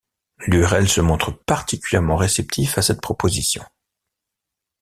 Lurel 0.47 0.89
se 0.89 0.99
montre 0.99 1.29
particulièrement 1.29 2.15
réceptif 2.15 2.75
à 2.79 2.81
cette 2.81 3.01
proposition. 3.01 3.63